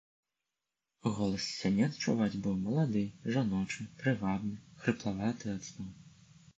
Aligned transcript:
Голас 1.17 1.43
з 1.49 1.51
сянец 1.57 1.91
чуваць 2.05 2.41
быў 2.47 2.57
малады, 2.65 3.05
жаночы, 3.37 3.89
прывабны, 4.03 4.55
хрыплаваты 4.83 5.45
ад 5.57 5.61
сну. 5.73 5.93